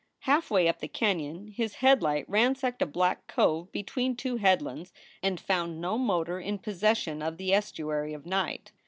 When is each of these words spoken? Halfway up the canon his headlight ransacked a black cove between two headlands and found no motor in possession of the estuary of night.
Halfway 0.21 0.67
up 0.67 0.79
the 0.79 0.87
canon 0.87 1.49
his 1.49 1.75
headlight 1.75 2.27
ransacked 2.27 2.81
a 2.81 2.87
black 2.87 3.27
cove 3.27 3.71
between 3.71 4.15
two 4.15 4.37
headlands 4.37 4.91
and 5.21 5.39
found 5.39 5.79
no 5.79 5.95
motor 5.95 6.39
in 6.39 6.57
possession 6.57 7.21
of 7.21 7.37
the 7.37 7.53
estuary 7.53 8.15
of 8.15 8.25
night. 8.25 8.71